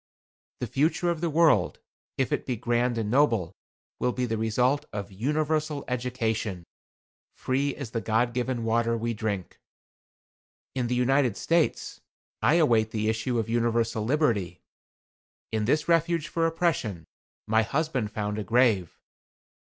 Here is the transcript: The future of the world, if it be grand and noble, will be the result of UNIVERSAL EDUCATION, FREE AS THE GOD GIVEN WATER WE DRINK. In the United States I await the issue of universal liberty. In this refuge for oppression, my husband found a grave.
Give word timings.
The 0.61 0.65
future 0.65 1.11
of 1.11 1.21
the 1.21 1.29
world, 1.29 1.77
if 2.17 2.31
it 2.31 2.47
be 2.47 2.55
grand 2.55 2.97
and 2.97 3.11
noble, 3.11 3.53
will 3.99 4.11
be 4.11 4.25
the 4.25 4.35
result 4.35 4.87
of 4.91 5.11
UNIVERSAL 5.11 5.85
EDUCATION, 5.87 6.63
FREE 7.35 7.75
AS 7.75 7.91
THE 7.91 8.01
GOD 8.01 8.33
GIVEN 8.33 8.63
WATER 8.63 8.97
WE 8.97 9.13
DRINK. 9.13 9.59
In 10.73 10.87
the 10.87 10.95
United 10.95 11.37
States 11.37 12.01
I 12.41 12.55
await 12.55 12.89
the 12.89 13.09
issue 13.09 13.37
of 13.37 13.47
universal 13.47 14.03
liberty. 14.03 14.59
In 15.51 15.65
this 15.65 15.87
refuge 15.87 16.29
for 16.29 16.47
oppression, 16.47 17.05
my 17.45 17.61
husband 17.61 18.09
found 18.11 18.39
a 18.39 18.43
grave. 18.43 18.97